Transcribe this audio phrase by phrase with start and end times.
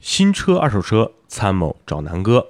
[0.00, 2.48] 新车、二手车，参谋找南哥。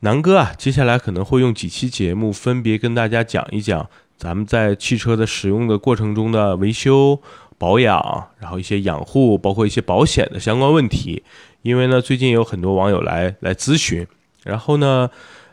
[0.00, 3.88] 南哥啊，接下来可能会用几期节目，分别跟大家讲一讲
[4.18, 7.18] 咱们在汽车的使用的过程中的维修、
[7.56, 11.22] 保养，然后一些养护，包括一些保险的相关问题。
[11.62, 14.06] 因为呢，最近有很多网友来来咨询，
[14.42, 15.10] 然后呢，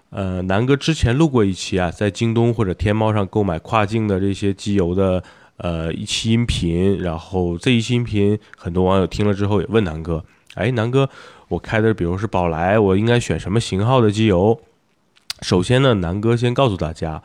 [0.10, 5.24] 呃，南哥之前录过一期啊，在京东或者天猫上购买跨境的这些机油的
[5.56, 10.26] 呃一期音频，然后这一期音频很多网友听了之后也问南哥。
[10.56, 11.10] 哎，南哥，
[11.48, 14.60] 我开的比如是宝来，我应该选什么型号的机油？
[15.42, 17.24] 首先呢，南哥先告诉大家，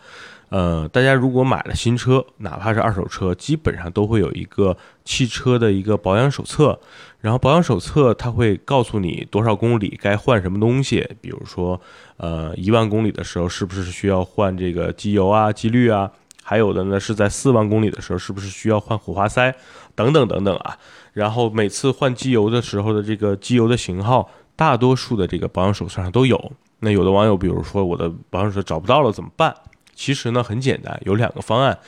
[0.49, 6.79] 呃，大家如果买了新车，哪怕是二手车，基本上都会有一个汽车的一个保养手册。
[7.21, 11.81] 然后保养手册它会告诉你多少公里该换什么东西，比如说，
[12.19, 16.11] 呃，一万公里的时候是不是需要换这个机油啊、机滤啊？
[16.43, 19.53] 还有的呢是在四万公里的时候是不是需要换火花塞？
[19.97, 20.79] 等等等等啊。
[21.17, 26.53] 然后每次换机油的时候的这个机油的型号，大多数的这个保养手册上都有。
[26.81, 29.55] 那有的网友比如说我的保养手册找不到了怎么办？
[29.95, 31.79] 其实呢很简单，有两个方案。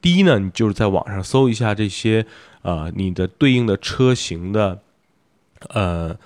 [0.00, 2.24] 第一呢，你就是在网上搜一下这些
[2.62, 4.80] 呃你的对应的车型的
[5.68, 6.16] 呃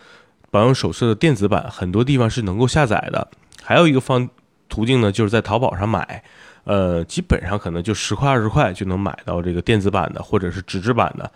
[0.53, 3.27] 保养手册的电子版，很多地方是能够下载的。
[3.61, 4.31] 还有一个方
[4.69, 6.23] 途径呢，就是在淘宝上买，
[6.63, 11.33] 呃基本上可能就十块二十块就能买到这个电子版的或者是纸质版的。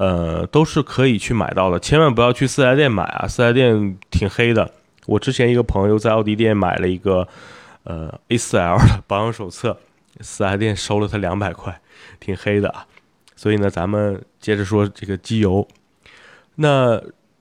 [0.00, 3.28] 呃，都是可以去买到的，千万不要去四 S 店买啊！
[3.28, 4.72] 四 S 店挺黑的。
[5.04, 7.28] 我之前一个朋友在奥迪店买了一个
[7.84, 9.76] 呃 A4L 的 保养手册，
[10.22, 11.78] 四 S 店收了他两百块，
[12.18, 12.86] 挺黑的啊。
[13.36, 15.68] 所以呢，咱们接着说这个机油，
[16.54, 16.98] 那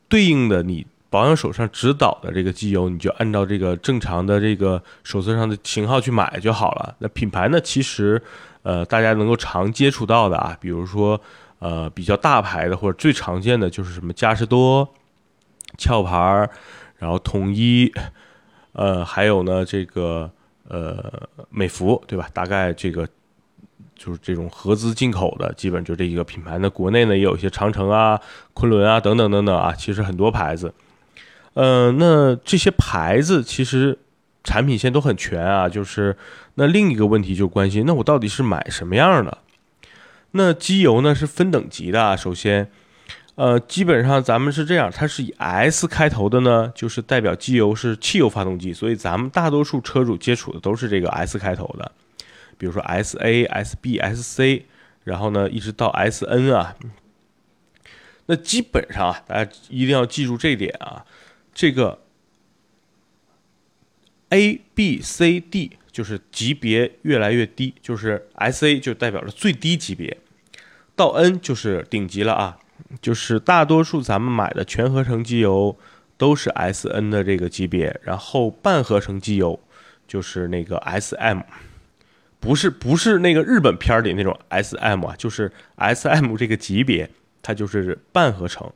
[0.09, 6.93] 对应的你保养手上指导的这个机油，你就按照这个正常的这个手册上的型号去买就好了。
[6.99, 8.21] 那品牌呢，其实
[8.63, 11.21] 呃大家能够常接触到的啊，比如说。
[11.59, 14.87] 呃，比较大牌的或者最常见的就是什么嘉实多、
[15.77, 16.49] 壳牌
[16.97, 17.91] 然后统一，
[18.73, 20.31] 呃，还有呢这个
[20.67, 22.29] 呃美孚，对吧？
[22.33, 23.07] 大概这个
[23.95, 26.57] 就是这种合资进口的，基本就这一个品牌。
[26.59, 28.19] 那国内呢也有一些长城啊、
[28.53, 30.73] 昆仑啊等等等等啊，其实很多牌子。
[31.55, 33.99] 嗯，那这些牌子其实
[34.43, 35.67] 产品线都很全啊。
[35.67, 36.15] 就是
[36.55, 39.37] 那另一个问题就关心，那我到底是买什么样的？
[40.31, 42.69] 那机油呢是分等级的，首先，
[43.33, 51.91] 呃，基本上咱们是这样，它是以 S 开头的呢，就是代表机油是汽油发动机，所以咱们大多数车主接触的都是这个 S 开头的，
[52.59, 54.65] 比如说 S A、S B、S C，
[55.03, 56.75] 然后呢一直到 S N 啊。
[58.27, 61.03] 那基本上啊，大家一定要记住这点啊，
[61.51, 61.99] 这个
[64.29, 65.78] A、B、C、D。
[65.99, 70.17] 就是级别越来越低，就是 S A 就代表着最低级别，
[70.95, 72.57] 到 N 就是顶级了啊。
[73.01, 75.77] 就是大多数咱们买的全合成机油
[76.15, 79.59] 都是 S N 的这个级别，然后半合成机油
[80.07, 81.41] 就是那个 S M，
[82.39, 87.09] 不是不是那个日本片里那种 S M 啊，就是 S M 这个级别，
[87.41, 88.71] 它就是半合成。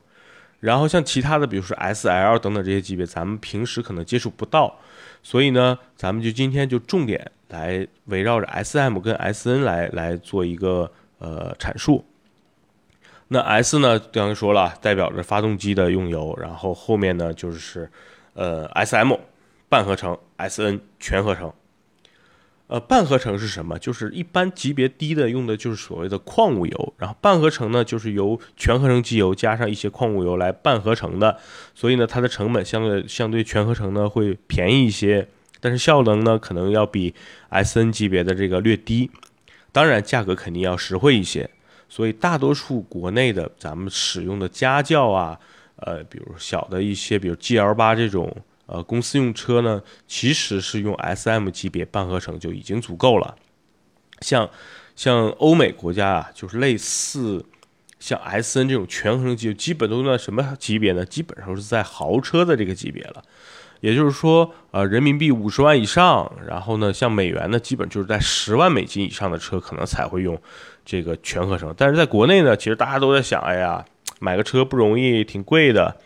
[0.60, 4.78] 然后像其他的，比如说 S L 等等这些级别，咱们平时可能接触不到。
[5.24, 12.06] 所以呢，咱们就今天就重点来围绕着 S M 跟 S N 来来做一个呃阐述。
[13.30, 17.90] 那 S 呢，刚才说了，代表着发动机的用油，然后后面呢就是
[18.34, 19.14] 呃 S M
[19.70, 21.52] 半合成，S N 全合成。
[22.74, 23.78] 呃，半合成是什么？
[23.78, 31.38] 就是一般级别低的用的就是所谓的矿物油，然后半合成呢，就是由全合成机油加上一些矿物油来半合成的，
[31.76, 35.28] 所以呢，它的成本相对相对全合成呢会便宜一些，
[35.60, 37.14] 但是效能呢可能要比
[37.50, 39.12] S N 级别的这个略低，
[39.72, 41.48] 当然价格肯定要实惠一些，
[41.88, 45.40] 所以大多数国内的咱们使用的家轿啊，
[45.76, 48.36] 呃，比如小的一些，比如 G L 八这种。
[48.66, 53.36] 呃，公司用车呢，其实是用 S M 级别半合成就已经足够了。
[54.22, 54.50] 像
[54.96, 57.46] 像欧美国家啊，就是类似
[58.00, 61.06] 像 S N 这种全合成机，基本都在什么级别呢？
[61.06, 63.22] 基本上是在豪车的这个级别了。
[63.82, 70.42] 也就是说，呃，人民币五十万以上，然后呢，像美元呢，基本就是在十万美金以上的车，可能才会用
[70.86, 71.76] 这个全合成。
[71.78, 73.84] 但是在国内呢，其实大家都在想，哎呀，
[74.22, 75.98] 买个车不容易，挺贵的。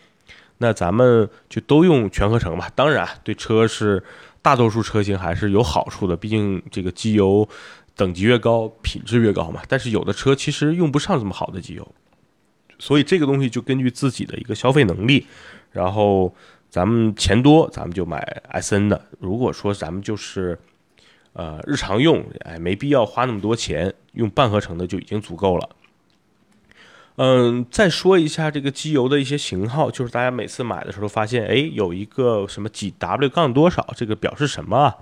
[0.58, 4.02] 那咱们就都用全合成吧，当然对车是
[4.42, 7.48] 大多数车型还是有好处的，毕竟这个机油
[7.94, 9.62] 等级越高，品质越高嘛。
[9.68, 11.94] 但是有的车其实用不上这么好的机油，
[12.78, 15.26] 所以这个东西就根据自己的一个消费能力，
[15.70, 16.34] 然后
[16.68, 18.18] 咱们钱多，咱们就买
[18.50, 19.00] S N 的。
[19.20, 20.58] 如果说咱们就是
[21.34, 25.68] 呃日常用，哎，没必要花那么多钱，用半合成的就已经足够了。
[27.20, 34.96] 嗯，再说一下这个机油的一些型号，就是大家每次买的时候发现，哎，有一个什么几 W 杠多少，这个表示什么啊？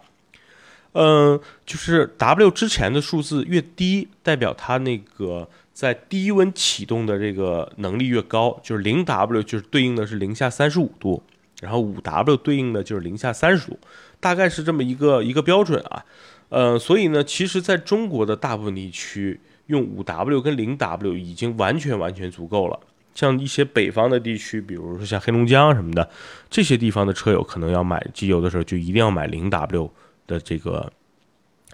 [0.93, 11.23] 嗯，就是 W 之前的数字越低，代表它那个在低温启动的这个能力越高，就是零 W 就是对应的是零下三十五度，
[11.61, 13.79] 然后五 W 对应的就是零下三十度，
[14.19, 16.03] 大概是这么一个一个标准啊。
[16.49, 19.39] 呃，所以呢，其实在中国的大部分地区。
[19.67, 22.79] 用五 W 跟零 W 已经完全完全足够了。
[23.15, 26.07] 像一些北方的地区，比如说像黑龙江什么的，
[26.51, 29.91] 这些地方的车友可能要买机油的时候，就一定要买零 W
[30.27, 30.93] 的这个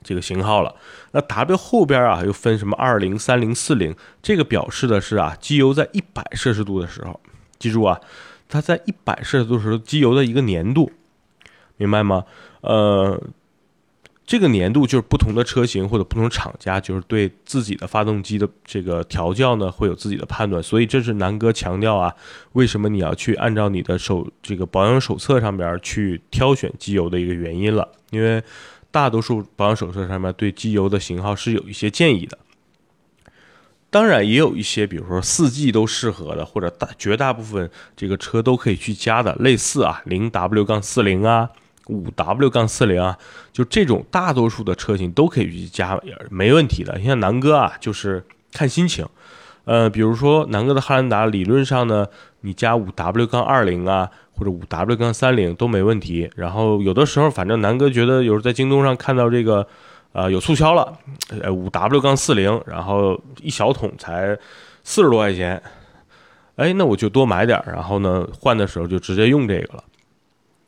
[0.05, 0.73] 这个型号了。
[1.11, 3.93] 那 W 后边啊又分什么二零、三零、四零，
[4.23, 7.21] 这个表示的是啊，机油在一百摄氏度的时候，
[7.59, 8.01] 记住啊，
[8.49, 10.93] 它在一百摄氏度时候机油的一个粘度，
[11.77, 12.25] 明白吗？
[12.61, 13.21] 呃。
[14.33, 20.63] 这个年度就是不同的车型或者不同厂家，就是对自己的发动机的这个调教呢，会有自己的判断。
[20.63, 22.11] 所以这是南哥强调啊，
[22.53, 27.87] 为什么你要去按照你的手这个保养手册上边去挑选机油的一个原因了。
[28.09, 28.43] 因为
[28.91, 32.39] 大多数保养手册上面对机油的型号是有一些建议的，
[33.91, 41.51] 当然也有一些，比如说四季都适合的，或者大绝大部分这个车都可以去加的，类似啊零 W 杠四零啊。
[41.89, 43.19] 五 W 杠四零啊，
[43.53, 46.01] 就这种大多数的车型都可以去加，
[46.31, 47.01] 没问题的。
[47.03, 49.05] 像南哥啊，就是看心情，
[49.65, 52.07] 呃，比如说南哥的汉兰达，理论上呢，
[52.43, 56.31] 你加五 W 杠二零啊，或者五 W 杠三零都没问题。
[56.37, 59.67] 然后有的时候，反正南哥觉得有时候在京东上看到这个，
[60.13, 60.97] 呃，有促销了，
[61.43, 64.39] 呃，五 W 杠四零，然后一小桶才
[64.85, 65.61] 四十多块钱，
[66.55, 69.85] 哎，那我就多买点，然后呢，换的时候就直接用这个了。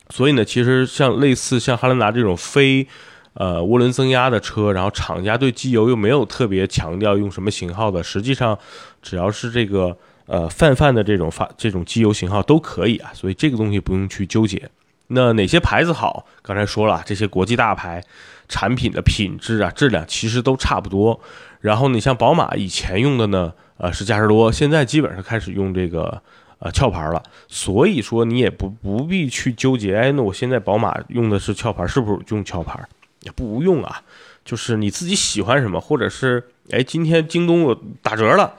[0.09, 2.87] 所以呢，其实像类似像汉兰达这种非，
[3.33, 8.57] 呃涡轮增压的车，然后厂家对机油又没有特别强调用什么型号的，实际上
[9.01, 9.97] 只要是这个
[10.27, 14.69] 呃泛泛的这种发这种机油型号都可以啊，所以这个东西不用去纠结。
[15.07, 16.25] 那哪些牌子好？
[16.43, 18.03] 刚才说了，这些国际大牌
[18.47, 21.19] 产品的品质啊、质量其实都差不多。
[21.61, 26.21] 然后你像宝马以前用的呢，呃是嘉实多，现在基本上开始用这个。
[26.59, 32.79] 呃，壳牌了，所以说你也不不必去纠结，哎，那我现在宝马用的是壳牌，是不是用壳牌？
[33.21, 34.01] 也不用啊，
[34.43, 38.53] 就是你自己喜欢什么，或者是哎，今天京东有打折了，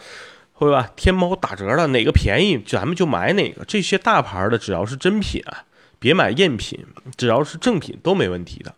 [0.52, 0.90] 会吧？
[0.96, 3.64] 天猫打折了，哪个便宜咱们就买哪个。
[3.64, 5.64] 这些大牌的只要是真品啊，
[5.98, 6.84] 别买赝品，
[7.16, 8.75] 只要是正品都没问题的。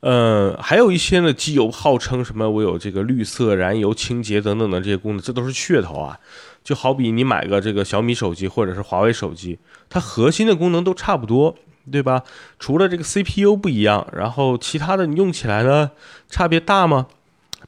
[0.00, 6.18] 呃，还有一些呢，机油号称什么我有这个绿色、燃油、清洁等等的这些功能，这都是噱头啊。
[6.62, 9.58] 就好比你买个这个小米手机或者是华为手机，
[9.88, 11.56] 它核心的功能都差不多，
[11.90, 12.22] 对吧？
[12.58, 15.90] 除了这个 CPU 不一样，然后其他的你用起来呢，
[16.28, 17.06] 差别大吗？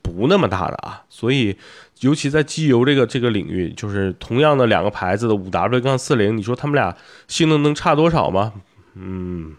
[0.02, 1.04] 不那么大的啊。
[1.08, 1.56] 所以，
[2.00, 6.94] 尤其在机油这个这个领域，就是同样的两个牌子的五 W 杠四零，你说他们俩
[7.28, 8.52] 性能能差多少吗？
[8.94, 9.54] 嗯，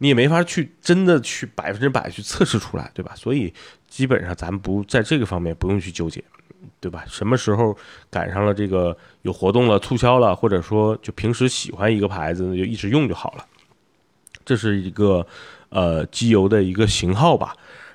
[0.00, 3.12] 你也没法去真的去百分之百去测试出来，对吧？
[3.14, 3.54] 所以
[3.88, 6.22] 基本上咱们不在这个方面不用去纠结。
[6.78, 7.04] 对吧？
[7.06, 7.76] 什么时候
[8.10, 13.44] 赶上了这个有活动了、促销了，或者说就平时喜欢一个牌子，就一直用就好了。
[14.44, 15.26] 这是一个
[15.68, 17.54] 呃机油的一个型号吧。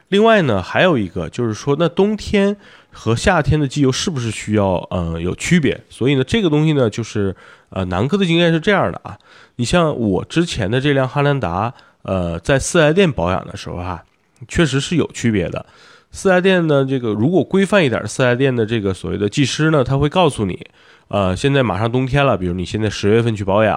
[0.09, 2.55] 另外呢，还有一个就是说，那冬天
[2.91, 5.83] 和夏天的机油是不是需要呃有区别？
[5.89, 7.35] 所以呢，这个东西呢，就是
[7.69, 9.17] 呃南科的经验是这样的啊。
[9.55, 11.73] 你像我之前的这辆汉兰达，
[12.05, 14.03] 呃，在四 S 店保养的时候啊，
[14.47, 15.65] 确实是有区别的。
[16.11, 20.65] 四 S 店呢，这个如果规范一点，四 S 店的这个所谓的技师呢，他会告诉你，
[21.07, 23.75] 呃，现在马上冬天了，比如你现在十月份去保养，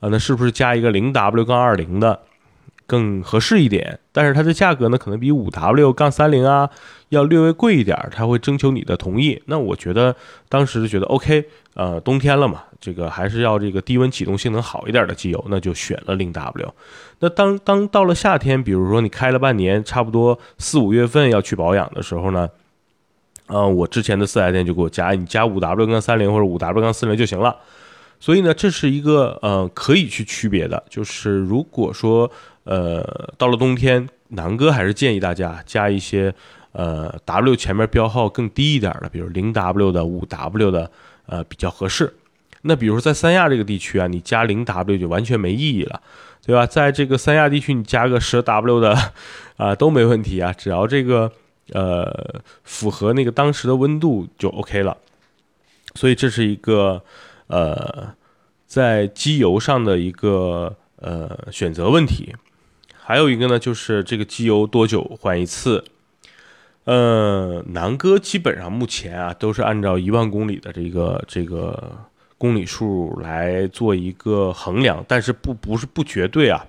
[0.00, 2.20] 啊，那是不是加一个零 W 杠二零的
[2.90, 4.00] 更合适一点？
[4.10, 6.68] 但是它的价格呢，可能比五 W 杠三零啊
[7.10, 9.40] 要略微贵一点，他会征求你的同意。
[9.46, 10.16] 那我觉得
[10.48, 11.44] 当时就觉得 OK，
[11.74, 12.64] 呃，冬天了嘛。
[12.80, 16.74] 这个还是要这个低温启动性能好一点的机油，那就选了零 W。
[17.20, 22.48] 那当当到了夏天，比如说你开了半年，差不多四五月份要去保养的时候呢，
[23.46, 27.54] 呃，我之前的四 S 店就给我加，你加五 W 杠三零或者五 W 杠四零就行了。
[28.22, 30.82] 所以呢，这是一个呃可以去区别的。
[30.90, 32.30] 就是如果说
[32.64, 36.34] 呃到了冬天，南哥还是建议大家加一些
[36.72, 40.90] 呃 W 前面标号更低一点的，比如零 W 的、五 W 的，
[41.26, 42.14] 呃比较合适。
[42.62, 46.02] 那比如说在三亚这个地区啊，你加零 W 就完全没意义了，
[46.44, 46.66] 对吧？
[46.66, 48.94] 在这个三亚地区，你加个十 W 的，
[49.56, 51.32] 啊都没问题啊，只要这个
[51.72, 54.96] 呃符合那个当时的温度就 OK 了。
[55.94, 57.02] 所以这是一个
[57.46, 58.14] 呃
[58.66, 62.34] 在机油上的一个呃选择问题。
[63.10, 65.82] 还有一个呢，就是这个机油多久换一次？
[66.84, 72.06] 呃，南哥基本上目前啊都是按照一万公里的这个这个
[72.38, 76.64] 公里数来做一个衡量，但是不不是不绝对啊。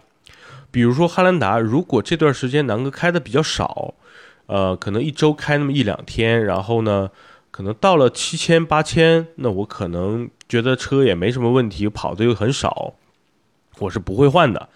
[0.71, 3.93] 比如说汉兰达，如果这段时间南哥开的比较少，
[4.47, 7.11] 呃，可能一周开那么一两天，然后呢，
[7.51, 12.95] 可能到了七千八千，那我可能觉得车也没什么问题，跑的又很少，
[13.77, 14.69] 我是不会换的。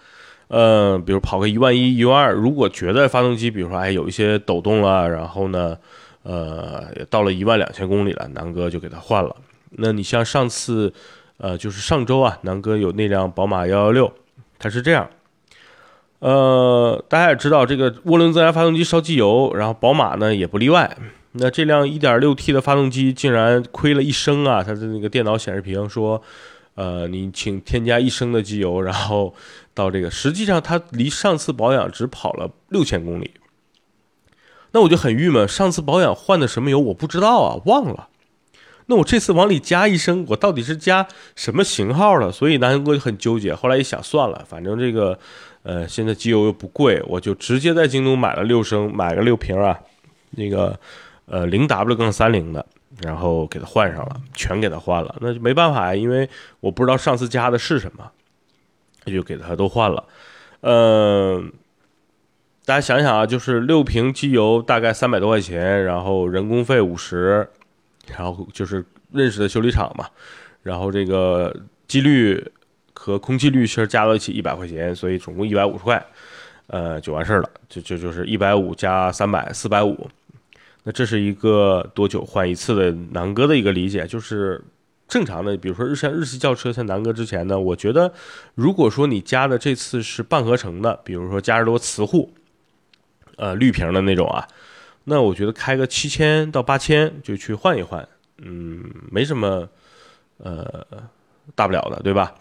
[0.48, 5.76] 呃，比如跑个一万一、一万二，如果觉得发动机，比如说哎有一些抖动了，然后呢，
[6.22, 9.34] 呃，到了一万两千公里了，南哥就给他换了。
[9.70, 10.92] 那你像上次，
[11.38, 14.12] 呃，就是上周啊，南哥有那辆宝马幺幺六，
[14.56, 15.10] 它是这样，
[16.20, 20.96] 呃，大家也知道这个涡轮增压发动机烧机油，然后宝马呢也不例外。
[21.32, 24.62] 那这辆 1.6T 的发动机竟然亏了一升啊！
[24.62, 26.22] 它的那个电脑显示屏说。
[26.76, 29.34] 呃，你请添加一升的机油， 然后
[29.74, 33.32] 到这个，实际上它离上次保养只跑了六千公里，
[34.70, 38.08] 那我就很郁闷，上次保养换的什么油我不知道啊，忘了。
[38.88, 42.30] 那我这次往里加一升，我到底是加什么型号的？
[42.30, 43.52] 所以南哥就很纠结。
[43.52, 45.18] 后来一想，算了，反正这个，
[45.64, 49.76] 呃，现在机油又不贵，我就直接在京东买了六升，买个六瓶啊，
[50.30, 50.78] 那个，
[51.24, 52.64] 呃，零 W 杠三零的。
[53.02, 56.28] 然后给它换上了，全给它换了，那就没办法呀，因为
[56.60, 58.10] 我不知道上次加的是什么，
[59.04, 60.04] 就给它都换了。
[60.62, 61.52] 嗯，
[62.64, 67.46] 大家想想啊，就是六瓶机油大概三百多块钱，然后人工费五十，
[68.08, 70.08] 然后就是认识的修理厂嘛，
[70.62, 71.54] 然后这个
[71.86, 72.42] 机滤
[72.94, 76.04] 和空气滤芯加到一起一百块钱，所以总共一百五十块，
[76.68, 80.08] 呃，就完事儿了，就就就是一百五加三百，四百五。
[80.88, 84.62] 那这是一个多久换一次的南哥的一个理解，就是
[85.08, 88.12] 正常的，比如说日像日系轿车，像南哥之前呢，我觉得
[88.54, 92.32] 如果说你加的这次是半合成的，比如说加热多磁护，
[93.34, 94.46] 呃，绿瓶的那种啊，
[95.02, 99.68] 那我觉得开个七千到八千就去换一换，嗯，没什么
[100.38, 100.86] 呃
[101.56, 102.32] 大不了的，对吧？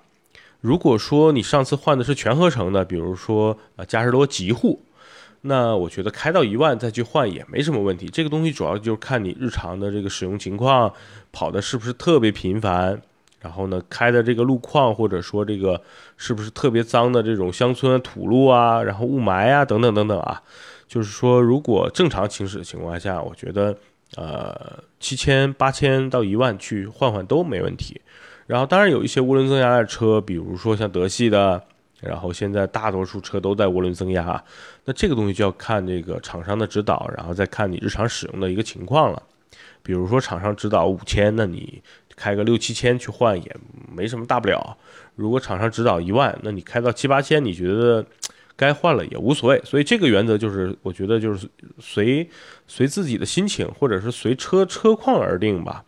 [0.61, 4.84] 如果说你上次换的是全合成的，比如说呃加热多极护。
[5.47, 8.07] 那我觉得开到一万再去换也没什么问题。
[8.07, 10.91] 这个东西主要就是看你日常的这个使用情况，
[11.31, 12.99] 跑的是不是特别频繁，
[13.41, 15.79] 然后呢开的这个路况或者说这个
[16.17, 20.41] 是不是特别脏的这种乡村土路啊，然后雾霾啊等等等等啊。
[20.87, 23.77] 就是说，如果正常行驶的情况下，我觉得
[24.15, 28.01] 呃七千八千到一万去换换都没问题。
[28.47, 31.61] 然后当然有一些涡轮增压的车，比如说像德系的。
[32.01, 34.43] 然后现在大多数车都在涡轮增压，
[34.83, 39.23] 那这个东西就要看这个厂商的指导，然后再看你日常使用的一个情况了。
[39.81, 41.81] 比如说厂商指导五千，那你
[42.15, 43.55] 开个六七千去换也
[43.95, 44.77] 没什么大不了。
[45.15, 48.05] 如果厂商指导一万，那你开到七八千，你觉得
[48.55, 49.61] 该换了也无所谓。
[49.63, 51.47] 所以这个原则就是，我觉得就是
[51.79, 52.27] 随
[52.67, 55.83] 随自己的心情，或者是随车车况而定吧。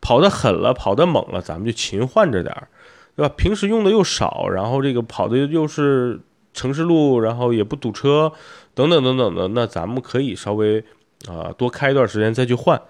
[0.00, 2.68] 跑得狠了，跑得猛了，咱们就勤换着点儿。
[3.14, 3.34] 对吧？
[3.36, 6.18] 平时用的又少，然后这个跑的又是
[6.54, 8.32] 城市路，然后也不堵车，
[8.74, 10.82] 等等等等的，那咱们可以稍微
[11.28, 12.80] 啊多开一段时间再去换。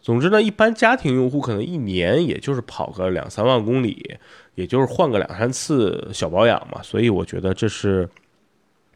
[0.00, 4.16] 总之呢，一般家庭用户可能一年也就是跑个两三万公里，
[4.54, 6.82] 也就是换个两三次小保养嘛。
[6.82, 8.08] 所以我觉得这是，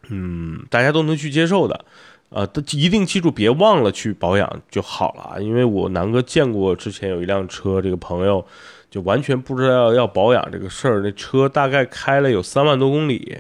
[0.08, 1.84] 嗯，大家都能去接受的。
[2.30, 5.42] 呃，一定记住别忘了去保养就好了。
[5.42, 8.44] 因为我南哥见过之前有一辆车，这个朋友。
[8.92, 13.38] 就完全不知道要保养这个事儿，那车大概开了有三万多公里，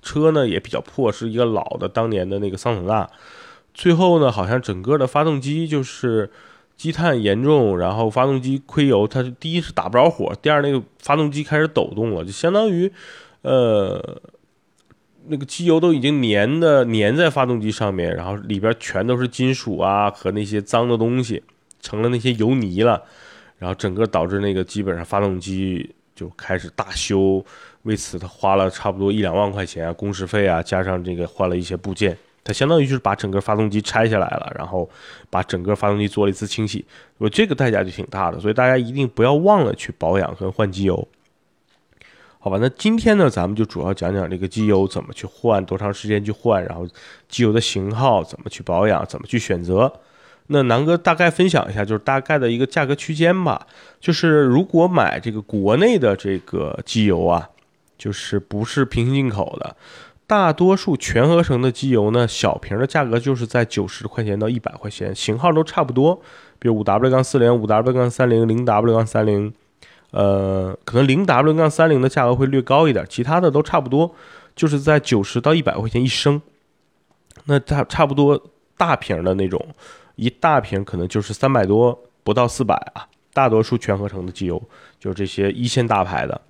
[0.00, 3.10] 车呢也比较破，是一个老的当年的那个桑塔纳。
[3.74, 6.30] 最后呢，好像整个的发动机就是
[6.74, 12.90] 积碳严重，然后发动机亏油，它第一是打不着火，第二那个发动机开始抖动了，就相当于，
[13.42, 14.22] 呃，
[15.26, 21.42] 那个机油都已经粘的粘在发动机上面，然后里边全都是金属啊和那些脏的东西，
[21.82, 23.02] 成了那些油泥了。
[23.58, 27.44] 然后整个导致那个基本上发动机就开始大修，
[27.82, 34.88] 为此他花了差不多一两万块钱工时费啊，加上这个换了一些部件，他相当于就是把整个发动机拆下来了，然后
[35.30, 36.84] 把整个发动机做了一次清洗，
[37.18, 41.08] 我这个代价就挺大的，所以大家一定不要忘了去保养和换机油，
[42.38, 42.58] 好吧？
[42.60, 46.86] 那今天呢，咱们就主要讲讲这个机油怎么去换，多长时间去换，然后
[47.28, 49.92] 机油的型号怎么去保养，怎么去选择。
[50.48, 53.66] 那南哥大概分享一下，就是大概的一个价格区间吧。
[53.98, 57.48] 就是如果买这个国内的这个机油啊，
[57.96, 59.74] 就是不是平行进口的，
[60.26, 66.20] 大多数全合成的机油呢，小瓶的价格就是在九十块钱到一百块钱，型号都差不多。
[66.58, 69.52] 比如五 W 杠四零、五 W 杠三零、零 W 杠三零，
[70.10, 74.14] 呃，可能零 W 杠三零的价格会略高一点，其他的都差不多，
[74.54, 76.42] 就是在九十到一百块钱一升。
[77.46, 78.42] 那差差不多
[78.76, 79.66] 大瓶的那种。
[80.16, 83.06] 一大瓶可能就是三百多，不到四百啊。
[83.32, 84.62] 大多数全合成的机油
[85.00, 86.40] 就是这些一线大牌的。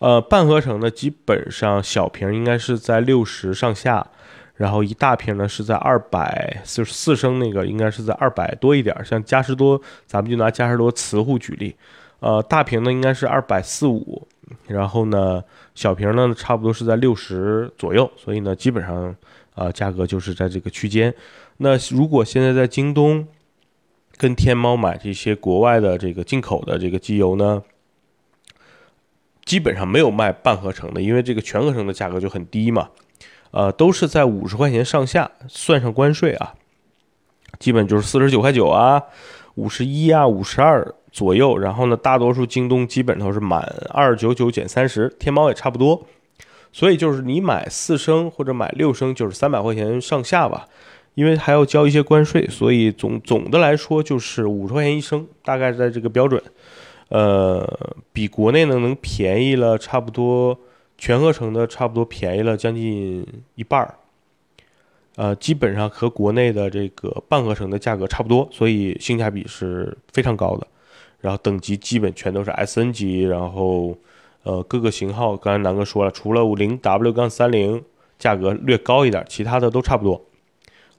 [0.00, 4.06] 呃，半合成呢，基本上小瓶应该是在六十上下，
[4.54, 8.94] 然后一大瓶呢是在二百四四升那个应该是在二百多一点。
[9.02, 11.74] 像嘉实多，咱们就拿嘉实多磁护举例，
[12.20, 14.26] 呃，大瓶呢应该是二百四五，
[14.66, 15.42] 然后呢
[15.74, 19.14] 小瓶呢差不多是在六十左右，所以呢基本上
[19.54, 21.14] 啊价格就是在这个区间。
[21.58, 23.26] 那如果现在在京东
[24.16, 27.62] 跟天猫买这些国外的这个进口的这个机油呢？
[29.46, 32.90] 基本上没有卖半合成的，因为这个全合成的价格就很低嘛，
[33.50, 36.54] 呃，都是在五十块钱上下，算上关税啊，
[37.58, 39.02] 基本就是四十九块九啊，
[39.56, 41.58] 五十一啊，五十二左右。
[41.58, 46.06] 然后呢，大多数京东基本都是满二九九减三十，天猫也差不多。
[46.72, 50.66] 所以就是你买四升或者买六升，就是三百块钱上下吧，
[51.14, 56.42] 因为还要交一些关税，所以总总的来说就是五十块钱一升，大概在这个标准。
[57.08, 57.68] 呃，
[58.12, 60.56] 比国内呢能便宜了差不多，
[60.96, 63.94] 全合成的差不多便宜了将近一半儿，
[65.16, 70.64] 呃，基本上和国内的这个半合成的价格差不多，所以性价比是非常高的。
[71.20, 73.94] 然后等级基本全都是 S N 级，然后
[74.42, 77.82] 呃各个型号，刚才南哥说了，除了五零 W 杠三零
[78.18, 80.20] 价格略高一点，其他的都差不多。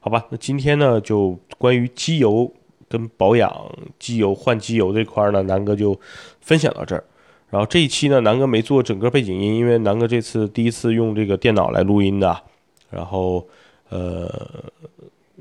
[0.00, 2.52] 好吧，那今天呢就关于机油。
[2.88, 3.50] 跟保养
[3.98, 5.98] 机油换机油这块呢，南哥就
[6.42, 7.02] 分享到这儿。
[7.48, 12.42] 然后这一期呢，南哥没做整个背景音，因为南哥这次第一次用这个电脑来录音的，
[12.90, 13.48] 然后
[13.88, 14.28] 呃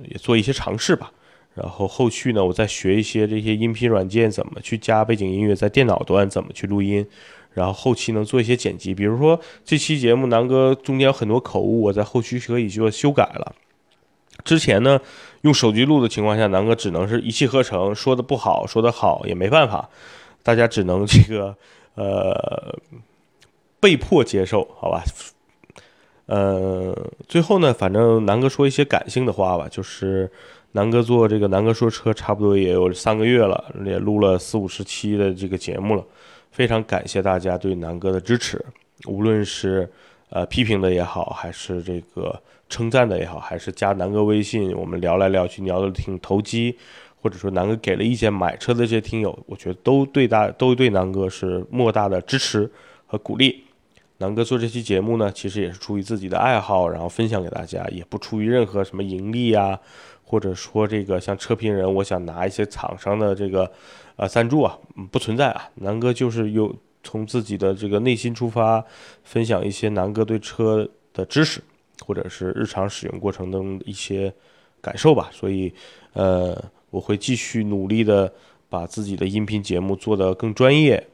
[0.02, 1.12] 也做一些尝试吧。
[1.54, 7.06] 然后后续呢，我再学一些这些音频软件怎么去加背景音乐，在电脑端怎么去录音。
[7.54, 13.56] 然后后期能做一些剪辑，比如说这期节目南哥中间有很多口误，我在后续可以做修改了。
[14.44, 15.00] 之前呢，
[15.42, 19.90] 用手机录的情况下，南哥只能是一气呵成，说的不好，说的好也没办法，
[20.42, 21.56] 大家只能这个
[21.96, 22.76] 呃
[23.80, 25.04] 被迫接受，好吧？
[26.28, 26.96] 呃，
[27.28, 30.32] 最后呢，反正南哥说一些感性的话吧，就是
[30.72, 36.04] 南哥做这个南哥说车差不多也有三个月了，也录了四五十期的这个节目了，
[36.52, 38.64] 非常感谢大家对南哥的支持，
[39.08, 39.90] 无论是
[40.30, 42.42] 呃批评的也好，还是这个。
[42.72, 46.74] 称赞的也好，还是加南哥微信，我们聊来聊去，聊的挺投机，
[47.22, 52.72] 或者说南哥给了意见买车的这些听友，我觉得都对大都对南哥是莫大的支持
[53.06, 53.66] 和鼓励。
[54.22, 59.80] 南哥做这期节目呢，其实也是出于自己的爱好，然后分享给大家，也不出于任何什么盈利啊，
[60.24, 63.70] 或者说这个像车评人，我想拿一些厂商的这个
[64.16, 64.78] 呃赞助啊，
[65.12, 65.68] 不存在啊。
[65.76, 68.86] 南哥就是有从自己的这个内心出发，
[69.24, 71.62] 分享一些南哥对车的知识。
[72.04, 74.34] 或者是日常使用过程中一些
[74.82, 75.72] 感受吧，所以，
[76.14, 78.34] 呃，我会继续努力的
[78.70, 81.08] 把自己的音频节目做得更专业，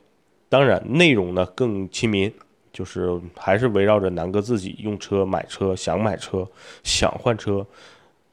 [0.47, 2.33] 当然内容呢更亲民，
[2.77, 6.47] 就是还是围绕着南哥自己用车、买车、想买车、
[6.83, 7.65] 想换车、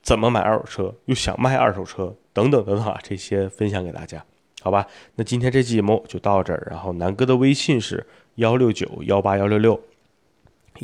[0.02, 4.22] 怎么买二手车、又想卖二手车等等等等啊，这些分享给大家，
[4.60, 4.86] 好吧？
[5.14, 9.80] 那今天这期节目就到这儿，然后南哥的微信是幺六九幺八幺六六。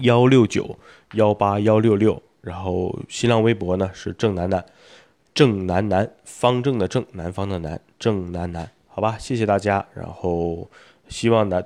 [0.02, 0.78] 幺六九
[1.14, 4.64] 幺八幺六六，然后新浪微博呢是郑楠楠，
[5.34, 10.70] 郑楠楠，方正的正，南方的南，郑楠楠，好吧，谢谢大家，然后
[11.08, 11.60] 希望呢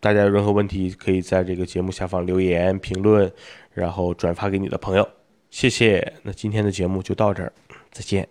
[0.00, 3.30] 大家有任何问题可以在这个节目下方留言评论，
[3.72, 5.06] 然后转发给你的朋友，
[5.50, 7.52] 谢谢，那今天的节目就到这儿，
[7.92, 8.26] 再见。